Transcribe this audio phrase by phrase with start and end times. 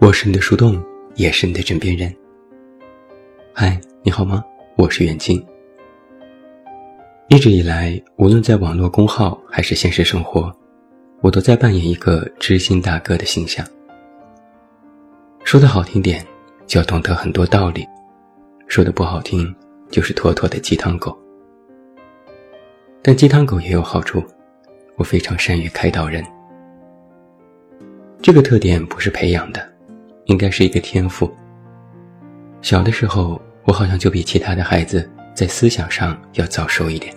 [0.00, 0.82] 我是你的树洞，
[1.14, 2.10] 也是你的枕边人。
[3.52, 4.42] 嗨，你好吗？
[4.76, 5.44] 我是远近。
[7.28, 10.50] 一直以来，无论在网络公号还是现实生活，
[11.20, 13.62] 我都在扮演一个知心大哥的形象。
[15.44, 16.26] 说的好听点，
[16.66, 17.84] 就要懂得很多道理；
[18.68, 19.54] 说的不好听，
[19.90, 21.14] 就是妥妥的鸡汤狗。
[23.02, 24.24] 但鸡汤狗也有好处，
[24.96, 26.24] 我非常善于开导人。
[28.22, 29.69] 这个特点不是培养的。
[30.30, 31.28] 应该是一个天赋。
[32.62, 37.12] 小的时候，我好像就比其他的孩子在思想上要早熟一点。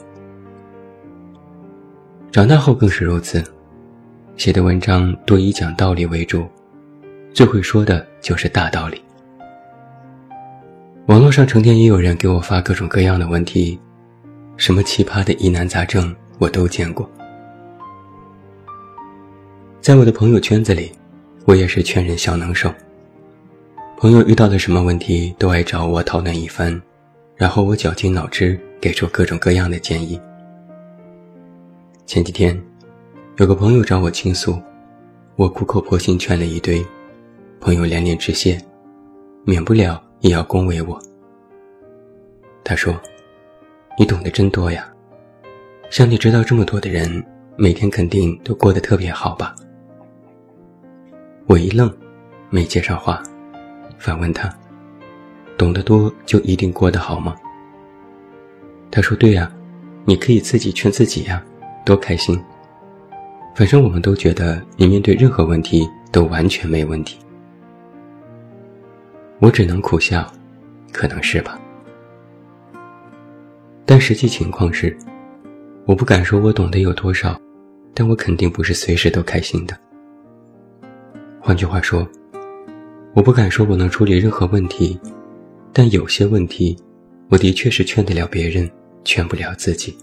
[2.31, 3.43] 长大后更是如此，
[4.35, 6.47] 写的文章多以讲道理为主，
[7.35, 8.99] 最会说的就是大道理。
[11.05, 13.79] 网络上成天也有人给我发各种各样的问题，
[14.57, 17.07] 什么奇葩的疑难杂症我都见过。
[19.81, 20.91] 在我的朋友圈子里，
[21.45, 22.73] 我也是劝人小能手。
[24.03, 26.77] 朋友遇到了什么问题，都爱找我讨论一番，
[27.37, 30.19] 然后我绞尽脑汁给出各种各样的建议。
[32.05, 32.61] 前几天，
[33.37, 34.61] 有个朋友找我倾诉，
[35.37, 36.85] 我苦口婆心劝了一堆，
[37.61, 38.61] 朋友连连致谢，
[39.45, 41.01] 免不了也要恭维我。
[42.61, 42.93] 他说
[43.97, 44.85] ：“你懂得真多呀，
[45.89, 49.55] 像你知道这么多的人，每天肯定都过得特别好吧？”
[51.47, 51.89] 我一愣，
[52.49, 53.23] 没接上话。
[54.03, 54.53] 反问他
[55.57, 57.33] ：“懂得多就一定过得好吗？”
[58.91, 59.49] 他说：“对呀，
[60.03, 61.41] 你可以自己劝自己呀，
[61.85, 62.37] 多开心。
[63.55, 67.17] 反正我们都觉得你面对任何问题都完全没问题。”
[69.39, 70.29] 我只能苦笑，
[70.91, 71.57] 可能是吧。
[73.85, 74.97] 但实际情况是，
[75.85, 77.39] 我不敢说我懂得有多少，
[77.93, 79.73] 但我肯定不是随时都开心的。
[81.39, 82.05] 换句话说。
[83.15, 84.99] 我不敢说我能处理任何问题，
[85.71, 86.75] 但有些问题，
[87.29, 88.67] 我的确是劝得了别人，
[89.03, 89.95] 劝不了自己。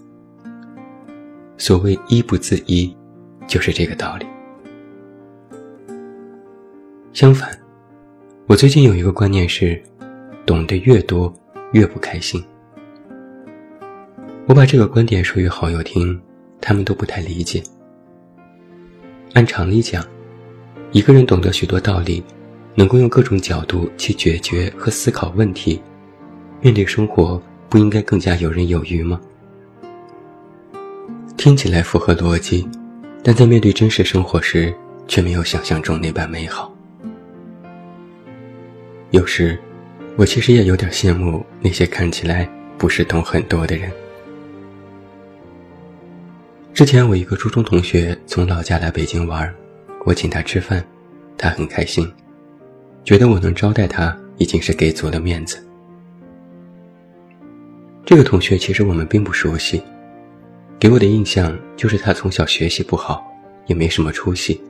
[1.57, 2.95] 所谓医不自医，
[3.47, 4.25] 就是这个道理。
[7.11, 7.49] 相反，
[8.47, 9.81] 我最近有一个观念是，
[10.45, 11.31] 懂得越多
[11.73, 12.41] 越不开心。
[14.47, 16.17] 我把这个观点说与好友听，
[16.61, 17.61] 他们都不太理解。
[19.33, 20.01] 按常理讲，
[20.93, 22.23] 一个人懂得许多道理。
[22.75, 25.81] 能够用各种角度去解决和思考问题，
[26.61, 29.19] 面对生活不应该更加游刃有余吗？
[31.37, 32.67] 听起来符合逻辑，
[33.23, 34.73] 但在面对真实生活时，
[35.07, 36.73] 却没有想象中那般美好。
[39.09, 39.57] 有时，
[40.15, 43.91] 我其实也有点羡慕那些看起来不是懂很多的人。
[46.73, 49.53] 之前我一个初中同学从老家来北京玩，
[50.05, 50.81] 我请他吃饭，
[51.37, 52.09] 他很开心。
[53.03, 55.63] 觉得我能招待他已经是给足了面子。
[58.05, 59.81] 这个同学其实我们并不熟悉，
[60.79, 63.23] 给我的印象就是他从小学习不好，
[63.67, 64.61] 也没什么出息，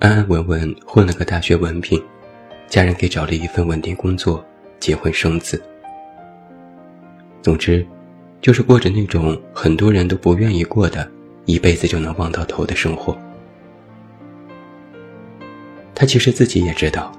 [0.00, 2.02] 安安稳稳混了个大学文凭，
[2.68, 4.44] 家人给找了一份稳定工作，
[4.78, 5.62] 结婚生子。
[7.42, 7.86] 总之，
[8.40, 11.08] 就是过着那种很多人都不愿意过的，
[11.46, 13.16] 一辈子就能望到头的生活。
[15.94, 17.12] 他其实自己也知道。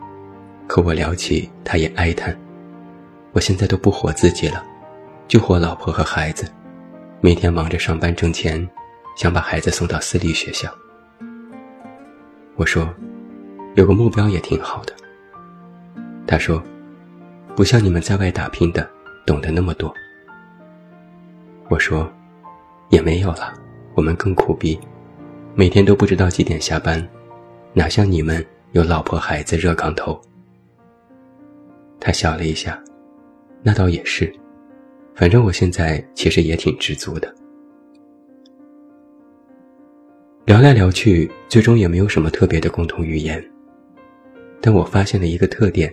[0.68, 2.36] 可我聊起，他也哀叹
[3.34, 4.64] ：“我现在都不活自己了，
[5.28, 6.52] 就活老婆和孩子，
[7.22, 8.68] 每天忙着上班挣钱，
[9.16, 10.70] 想把孩子送到私立学校。”
[12.58, 12.94] 我说
[13.76, 14.94] ：“有个目标也挺好的。”
[16.26, 16.62] 他说
[17.56, 18.90] ：“不像你们在外打拼的
[19.26, 19.94] 懂得那么多。”
[21.70, 22.12] 我说
[22.90, 23.54] ：“也没有了，
[23.94, 24.80] 我们更苦逼，
[25.54, 27.08] 每天都不知道几点下班，
[27.74, 30.20] 哪像你们有老婆孩子热炕头。”
[32.06, 32.80] 他笑了一下，
[33.64, 34.32] 那倒也是，
[35.16, 37.34] 反正我现在其实也挺知足的。
[40.46, 43.44] 聊来聊去，最终也没有什么特别的共同语言。
[44.62, 45.92] 但我发现了一个特点，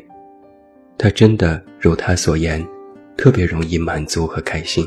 [0.98, 2.62] 他真的如他所言，
[3.16, 4.86] 特别容易满足和开心。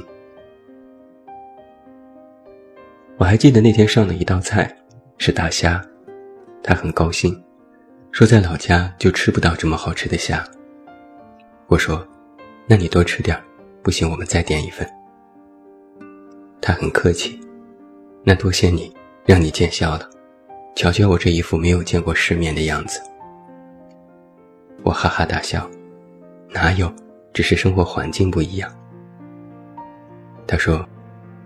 [3.18, 4.72] 我还记得那天上的一道菜
[5.18, 5.84] 是大虾，
[6.62, 7.36] 他很高兴，
[8.12, 10.48] 说在老家就吃不到这么好吃的虾。
[11.68, 12.06] 我说
[12.68, 13.36] ：“那你多吃点
[13.82, 14.88] 不行我们再点一份。”
[16.62, 17.40] 他很客气
[18.24, 18.94] ：“那多谢你，
[19.26, 20.10] 让你见笑了。
[20.76, 23.02] 瞧瞧我这一副没有见过世面的样子。”
[24.84, 25.68] 我哈哈大笑
[26.54, 26.92] ：“哪有，
[27.34, 28.72] 只是生活环境不一样。”
[30.46, 30.88] 他说：“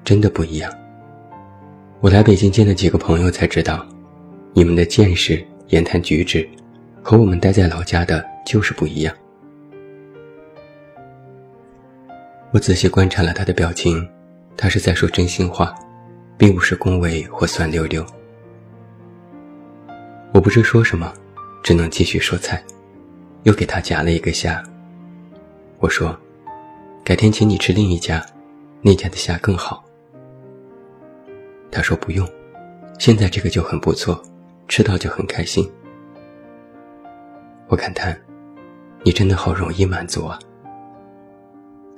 [0.03, 0.69] 真的不一样。
[2.01, 3.85] 我来北京见了几个朋友才知道，
[4.53, 6.47] 你们的见识、言谈举止，
[7.01, 9.15] 和我们待在老家的就是不一样。
[12.51, 14.09] 我仔细观察了他的表情，
[14.57, 15.75] 他是在说真心话，
[16.35, 18.03] 并不是恭维或酸溜溜。
[20.33, 21.13] 我不知说什么，
[21.61, 22.63] 只能继续说菜，
[23.43, 24.63] 又给他夹了一个虾。
[25.77, 26.19] 我说
[27.05, 28.25] ：“改天请你吃另一家，
[28.81, 29.83] 那家的虾更好。”
[31.71, 32.27] 他说：“不用，
[32.97, 34.19] 现在这个就很不错，
[34.67, 35.69] 吃到就很开心。”
[37.69, 38.19] 我感叹
[39.05, 40.39] ：“你真的好容易满足啊。”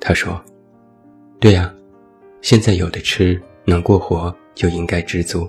[0.04, 0.44] 他说
[1.40, 1.72] ：“对呀，
[2.42, 5.48] 现在有的吃，能过活就应该知足，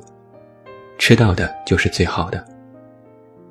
[0.99, 2.47] 吃到的就是最好的。”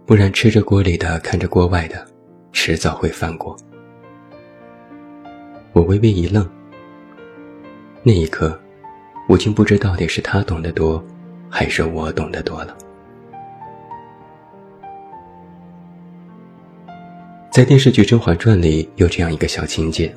[0.06, 2.06] 不然吃着锅里的，看着锅外的，
[2.52, 3.58] 迟早会翻锅。
[5.74, 6.48] 我微微一愣，
[8.04, 8.60] 那一刻，
[9.28, 11.04] 我竟不知到底是他懂得多，
[11.50, 12.78] 还是我懂得多了。
[17.50, 20.14] 在电视剧《甄嬛传》里有这样一个小情节：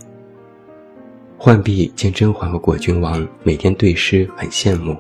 [1.45, 4.97] 浣碧见甄嬛和果郡王每天对诗，很羡慕，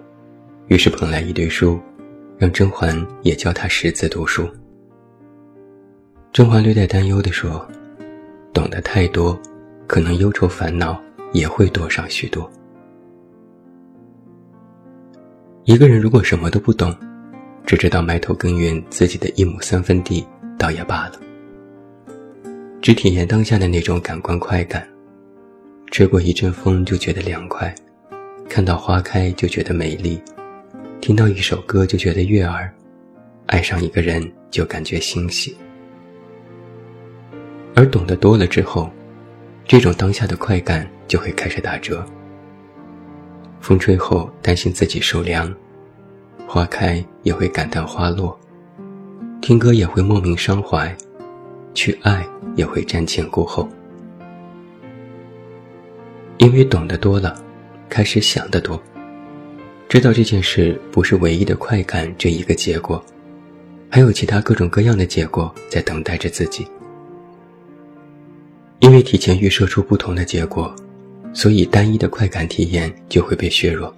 [0.67, 1.81] 于是捧来一堆书，
[2.37, 4.46] 让甄嬛也教他识字读书。
[6.35, 7.67] 甄嬛略带担忧地说
[8.52, 9.41] ：“懂得太多，
[9.87, 11.00] 可能忧愁烦恼
[11.32, 12.46] 也会多上许多。
[15.64, 16.94] 一个人如果什么都不懂，
[17.64, 20.23] 只知道埋头耕耘自己的一亩三分地，
[20.58, 21.19] 倒也罢了。
[22.82, 24.87] 只体验当下的那种感官快感，
[25.94, 27.73] 吹过一阵风就觉得凉快，
[28.49, 30.20] 看到花开就觉得美丽，
[31.00, 32.69] 听到一首歌就觉得悦耳，
[33.46, 34.20] 爱上一个人
[34.50, 35.56] 就感觉欣喜。”
[37.76, 38.91] 而懂得多了之后，
[39.69, 42.05] 这种当下的快感就会开始打折。
[43.61, 45.55] 风吹后担心自己受凉，
[46.44, 48.37] 花开也会感叹花落，
[49.41, 50.93] 听歌也会莫名伤怀，
[51.73, 52.26] 去爱
[52.56, 53.69] 也会瞻前顾后。
[56.44, 57.35] 因为懂得多了，
[57.88, 58.79] 开始想得多，
[59.88, 63.02] 知道这件事不是唯一的快感这一个结果，
[63.88, 66.69] 还有其他各种各样的结果在等待着自己。
[68.81, 70.76] 因为提前预设出不同的结果，
[71.32, 73.91] 所以单一的快感体验就会被削弱。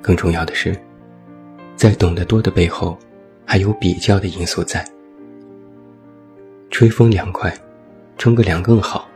[0.00, 0.80] 更重要的是，
[1.74, 2.96] 在懂得多的背后，
[3.44, 4.88] 还有比较的因素在。
[6.70, 7.52] 吹风凉快，
[8.16, 9.08] 冲个凉更好。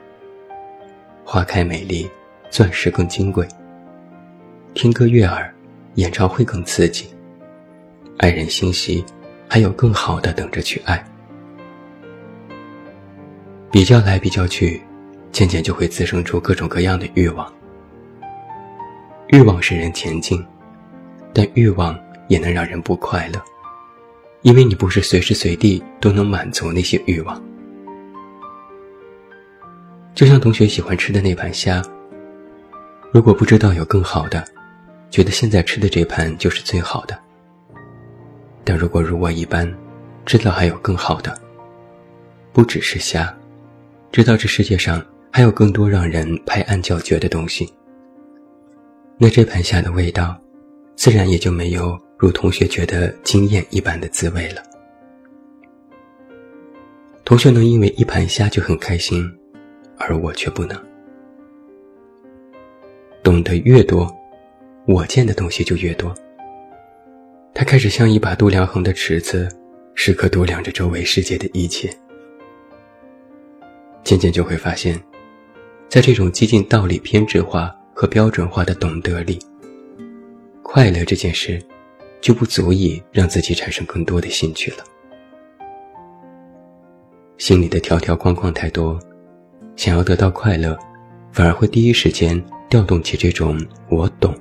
[1.32, 2.10] 花开美丽，
[2.50, 3.46] 钻石更金贵。
[4.74, 5.48] 听歌悦耳，
[5.94, 7.08] 演唱会更刺激。
[8.16, 9.04] 爱人心喜，
[9.48, 11.00] 还有更好的等着去爱。
[13.70, 14.82] 比较来比较去，
[15.30, 17.48] 渐渐就会滋生出各种各样的欲望。
[19.28, 20.44] 欲望使人前进，
[21.32, 21.96] 但欲望
[22.26, 23.40] 也能让人不快乐，
[24.42, 27.40] 因为你不是随时随地都能满足那些欲望。
[30.20, 31.82] 就像同学喜欢吃的那盘虾，
[33.10, 34.44] 如果不知道有更好的，
[35.08, 37.18] 觉得现在吃的这盘就是最好的。
[38.62, 39.74] 但如果如我一般，
[40.26, 41.40] 知道还有更好的，
[42.52, 43.34] 不只是虾。
[44.12, 45.02] 知道这世界上
[45.32, 47.72] 还有更多让人拍案叫绝的东西，
[49.16, 50.38] 那这盘虾的味道，
[50.96, 54.62] 自然也就没有如同学觉得惊艳一般的滋味了。
[57.24, 59.26] 同学能因为一盘虾就很开心，
[60.00, 60.76] 而我却不能。
[63.22, 64.12] 懂得越多，
[64.86, 66.12] 我见的东西就越多。
[67.54, 69.46] 他开始像一把度量衡的尺子，
[69.94, 71.94] 时刻度量着周围世界的一切。
[74.02, 74.98] 渐渐就会发现，
[75.88, 79.38] 在这种接近道理偏执化和标准化的懂得里，
[80.62, 81.62] 快乐这件事
[82.22, 84.78] 就不足以让自己产生更多的兴趣了。
[87.36, 88.98] 心里的条条框框太多，
[89.76, 90.78] 想要得到快乐，
[91.32, 93.58] 反而会第一时间调动起这种
[93.88, 94.34] “我懂”，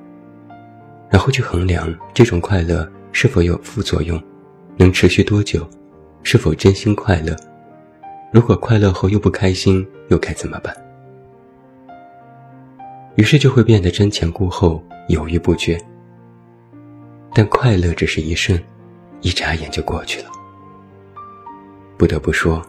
[1.09, 4.21] 然后去衡量这种快乐是否有副作用，
[4.77, 5.67] 能持续多久，
[6.23, 7.35] 是否真心快乐。
[8.31, 10.75] 如果快乐后又不开心，又该怎么办？
[13.15, 15.79] 于是就会变得瞻前顾后，犹豫不决。
[17.33, 18.61] 但快乐只是一瞬，
[19.21, 20.29] 一眨眼就过去了。
[21.97, 22.65] 不得不说，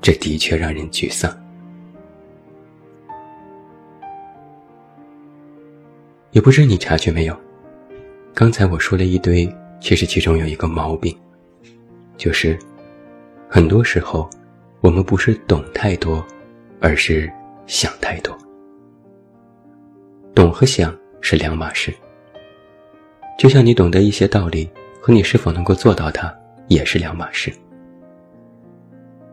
[0.00, 1.30] 这的确让人沮丧。
[6.32, 7.36] 也不知你察觉没有，
[8.34, 9.48] 刚才我说了一堆，
[9.80, 11.16] 其实其中有一个毛病，
[12.16, 12.58] 就是
[13.48, 14.28] 很多时候。
[14.80, 16.26] 我们不是懂太多，
[16.80, 17.30] 而是
[17.68, 18.36] 想太多。
[20.34, 21.94] 懂和想是两码事。
[23.38, 24.68] 就像你懂得一些道理，
[25.00, 26.34] 和你是否能够做到它，
[26.66, 27.52] 也是两码事。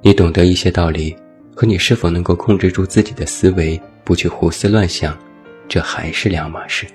[0.01, 1.18] 你懂得一些道理，
[1.56, 5.18] 和你是否能够控制住自己的思维，不去胡思乱想，
[5.70, 6.86] 这还是两码事。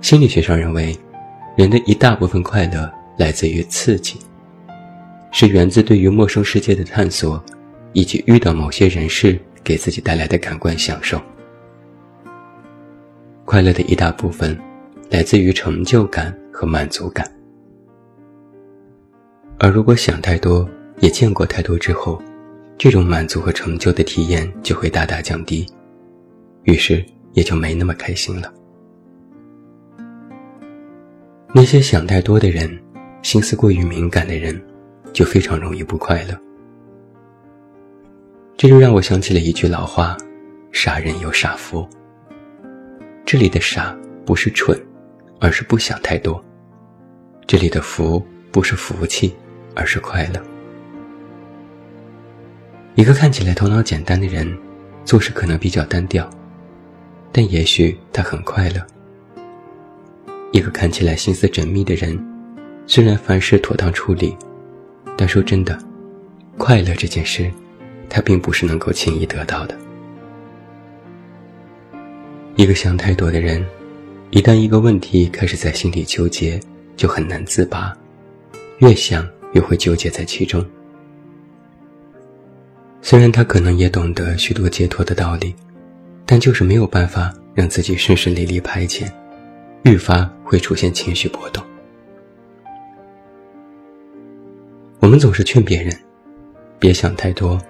[0.00, 0.94] 心理学上认为，
[1.56, 4.18] 人的一大部分快乐来自于刺激，
[5.30, 7.42] 是源自对于陌生世界的探索，
[7.92, 11.22] 以及遇到某些人事给自己带来的感官享受。
[13.44, 14.58] 快乐的一大部分
[15.08, 17.30] 来自于成就感和满足感。
[19.58, 22.20] 而如果想太多，也见过太多之后，
[22.78, 25.66] 这种满足和成就的体验就会大大降低，
[26.64, 28.52] 于是也就没那么开心了。
[31.54, 32.76] 那些想太多的人，
[33.22, 34.60] 心思过于敏感的人，
[35.12, 36.38] 就非常容易不快乐。
[38.56, 40.16] 这就让我想起了一句老话
[40.72, 41.88] ：“傻人有傻福。”
[43.24, 44.76] 这里的傻不是蠢，
[45.40, 46.42] 而是不想太多；
[47.46, 49.34] 这里的福不是福气。
[49.74, 50.51] 而是快乐。
[52.94, 54.46] 一个看起来头脑简单的人，
[55.04, 56.28] 做事可能比较单调，
[57.32, 58.86] 但也许他很快乐。
[60.52, 62.18] 一个看起来心思缜密的人，
[62.86, 64.36] 虽然凡事妥当处理，
[65.16, 65.78] 但说真的，
[66.58, 67.50] 快乐这件事，
[68.10, 69.74] 他并不是能够轻易得到的。
[72.56, 73.64] 一个想太多的人，
[74.30, 76.60] 一旦一个问题开始在心里纠结，
[76.94, 77.96] 就很难自拔，
[78.78, 79.26] 越想。
[79.52, 80.64] 越会纠结在其中。
[83.04, 85.52] 虽然他可能也懂得许多解脱的道理，
[86.24, 89.10] 但就是没有办法让自己顺顺利利排遣，
[89.82, 91.62] 愈发会出现情绪波动。
[95.00, 95.92] 我们总是劝别人，
[96.78, 97.60] 别想太多，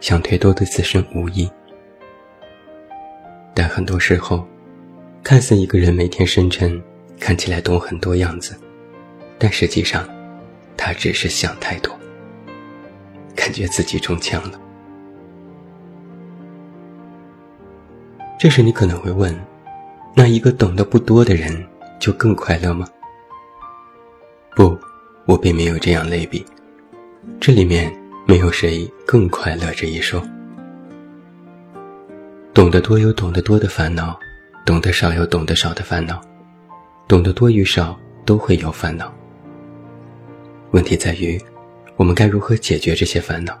[0.00, 1.48] 想太多对自身无益。
[3.54, 4.48] 但很多时候，
[5.22, 6.82] 看似一个人每天深沉，
[7.20, 8.56] 看起来懂很多样子，
[9.38, 10.08] 但实际上。
[10.80, 11.92] 他只是想太多，
[13.34, 14.60] 感觉自己中枪了。
[18.38, 19.36] 这时你可能会问：
[20.14, 21.66] 那一个懂得不多的人
[21.98, 22.86] 就更快乐吗？
[24.54, 24.78] 不，
[25.26, 26.46] 我并没有这样类比。
[27.40, 27.92] 这里面
[28.28, 30.22] 没有谁更快乐这一说。
[32.54, 34.16] 懂得多有懂得多的烦恼，
[34.64, 36.20] 懂得少有懂得少的烦恼，
[37.08, 39.12] 懂得多与少都会有烦恼。
[40.70, 41.40] 问题在于，
[41.96, 43.60] 我们该如何解决这些烦恼？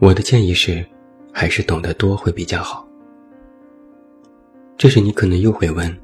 [0.00, 0.84] 我的建议是，
[1.36, 2.88] 还是懂得多会比较好。
[4.78, 5.94] 这时你可能又会问，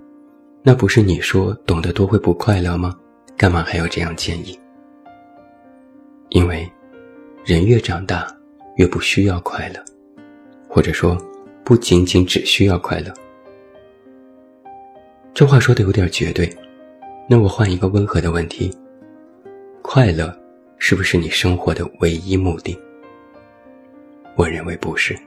[0.63, 2.95] 那不是你说懂得多会不快乐吗？
[3.37, 4.59] 干嘛还要这样建议？
[6.31, 6.69] 因为，
[7.45, 8.27] 人越长大，
[8.77, 9.83] 越不需要快乐，
[10.69, 11.17] 或者说，
[11.65, 13.15] 不仅仅只需要快乐。
[15.33, 16.55] 这话说的有点绝对，
[17.29, 18.71] 那我换一个温和的问题。
[19.81, 20.37] 快乐
[20.79, 22.77] 是不是你生活的唯一目的？
[24.37, 25.19] 我认为不是。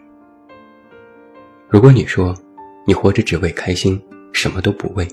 [1.69, 2.35] 如果你说
[2.85, 5.07] 你活着只为开心，什么都不为，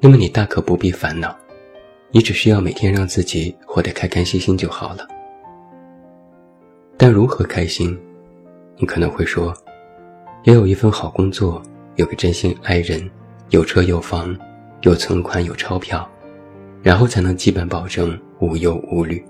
[0.00, 1.36] 那么你大可不必烦恼，
[2.10, 5.06] 你只需要每天让自己活得开开心心就好了。
[6.96, 7.98] 但如何开心？
[8.76, 9.54] 你可能会说，
[10.44, 11.62] 要有一份好工作，
[11.96, 13.10] 有个真心爱人，
[13.50, 14.36] 有车有房，
[14.82, 16.08] 有存款有钞票。
[16.82, 19.20] 然后才能基本保证无忧无虑。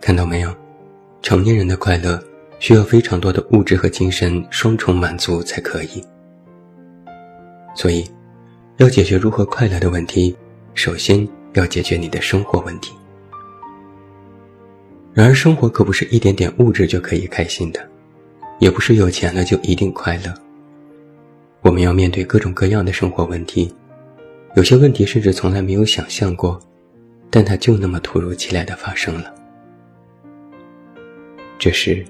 [0.00, 0.50] 看到没有，
[1.22, 2.20] 成年人的快乐
[2.58, 6.04] 需要非常多的物质和精神双重满足才可以。
[7.74, 8.04] 所以，
[8.78, 10.36] 要解决如何快乐的问题，
[10.74, 12.92] 首先要解决你的生活问题。
[15.14, 17.80] 然而，生活可不是一点点物质就可以开心的，
[18.58, 20.34] 也不是有钱了就一定快乐。
[21.62, 23.72] 我们要面对各种各样的生活问题。
[24.56, 26.60] 有些问题甚至从来没有想象过，
[27.30, 29.32] 但它就那么突如其来的发生了。
[31.62, 32.04] 这时，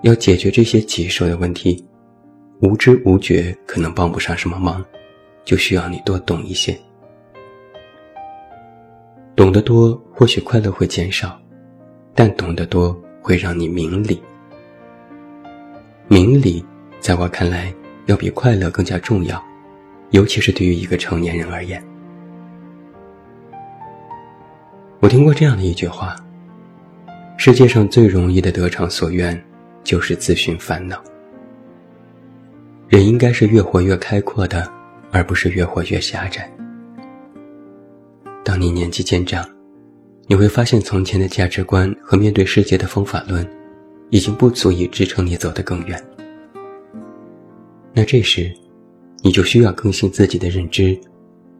[0.00, 1.84] 要解决这些棘手的问题，
[2.62, 4.82] 无知无觉可能帮不上什么忙，
[5.44, 6.74] 就需要你多懂一些。
[9.36, 11.38] 懂得多，或许快乐会减少，
[12.14, 14.22] 但懂得多会让你明理。
[16.06, 16.64] 明理，
[16.98, 17.70] 在我看来，
[18.06, 19.38] 要比快乐更加重要。
[20.12, 21.84] 尤其是对于一个成年人而言，
[25.00, 26.16] 我听过这样的一句话：
[27.40, 29.40] 世界上最容易的得偿所愿，
[29.84, 31.00] 就是自寻烦恼。
[32.88, 34.68] 人应该是越活越开阔的，
[35.12, 36.52] 而不是越活越狭窄。
[38.42, 39.48] 当你年纪渐长，
[40.26, 43.48] 你会发现从前的价值观和面对世界的方法论，
[44.10, 46.04] 已经不足以支撑你走得更远。
[47.92, 48.52] 那这时，
[49.22, 50.98] 你就需要更新自己的认知，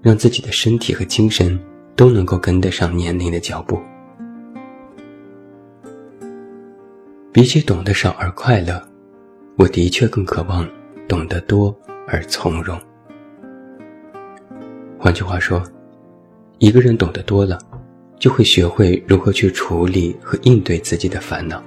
[0.02, 1.56] 让自己的身体和精神
[1.94, 3.80] 都能够跟得上年龄的脚步。
[7.38, 8.82] 比起懂得少而快乐，
[9.54, 10.68] 我的确更渴望
[11.06, 11.72] 懂得多
[12.08, 12.76] 而从容。
[14.98, 15.62] 换句话说，
[16.58, 17.56] 一个人懂得多了，
[18.18, 21.62] 就会学会如何去处理和应对自己的烦恼。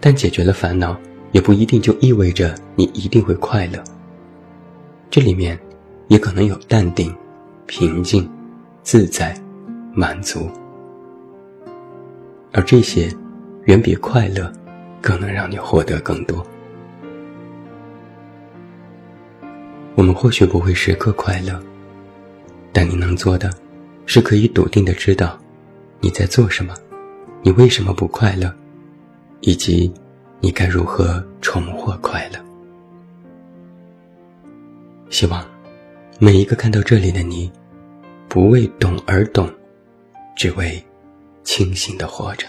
[0.00, 0.98] 但解决了烦恼，
[1.32, 3.84] 也不一定就意味着你一定会快乐。
[5.10, 5.60] 这里面，
[6.06, 7.14] 也可能有淡定、
[7.66, 8.26] 平静、
[8.82, 9.38] 自在、
[9.92, 10.48] 满足，
[12.54, 13.14] 而这些，
[13.68, 14.50] 远比快乐，
[14.98, 16.42] 更能让你获得更多。
[19.94, 21.62] 我们或许不会时刻快乐，
[22.72, 23.50] 但你能做的，
[24.06, 25.38] 是可以笃定的知道，
[26.00, 26.74] 你在做什么，
[27.42, 28.50] 你为什么不快乐，
[29.42, 29.92] 以及，
[30.40, 32.42] 你该如何重获快乐。
[35.10, 35.46] 希望
[36.18, 37.52] 每一个看到这里的你，
[38.30, 39.46] 不为懂而懂，
[40.34, 40.82] 只为
[41.44, 42.48] 清醒的活着。